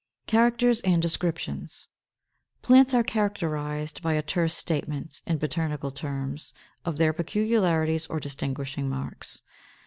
544. 0.27 0.41
=Characters 0.71 0.93
and 0.93 0.99
Descriptions.= 0.99 1.87
Plants 2.63 2.95
are 2.95 3.03
characterized 3.03 4.01
by 4.01 4.13
a 4.13 4.23
terse 4.23 4.55
statement, 4.55 5.21
in 5.27 5.37
botanical 5.37 5.91
terms, 5.91 6.53
of 6.83 6.97
their 6.97 7.13
peculiarities 7.13 8.07
or 8.07 8.19
distinguishing 8.19 8.89
marks. 8.89 9.41